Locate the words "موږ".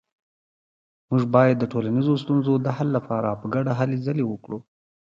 1.09-1.23